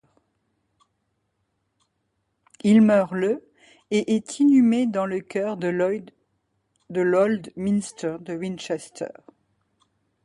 Il 2.63 2.81
meurt 2.81 3.13
le 3.13 3.47
et 3.91 4.15
est 4.15 4.39
inhumé 4.39 4.87
dans 4.87 5.05
le 5.05 5.19
chœur 5.19 5.57
de 5.57 5.67
l'Old 6.97 7.51
Minster 7.55 8.15
de 8.21 8.33
Winchester. 8.35 9.11